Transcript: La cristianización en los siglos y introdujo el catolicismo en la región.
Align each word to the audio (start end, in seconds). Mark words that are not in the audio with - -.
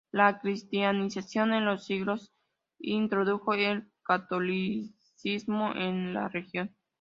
La 0.09 0.39
cristianización 0.39 1.53
en 1.53 1.63
los 1.65 1.85
siglos 1.85 2.33
y 2.79 2.93
introdujo 2.95 3.53
el 3.53 3.87
catolicismo 4.01 5.75
en 5.75 6.15
la 6.15 6.27
región. 6.27 6.75